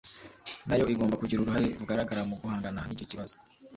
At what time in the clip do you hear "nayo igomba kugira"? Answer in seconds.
0.67-1.39